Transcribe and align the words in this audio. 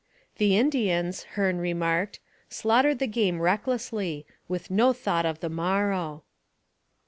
The 0.37 0.57
Indians, 0.57 1.25
Hearne 1.35 1.59
remarked, 1.59 2.19
slaughtered 2.49 2.97
the 2.97 3.05
game 3.05 3.39
recklessly, 3.39 4.25
with 4.47 4.71
no 4.71 4.93
thought 4.93 5.27
of 5.27 5.41
the 5.41 5.47
morrow. 5.49 6.23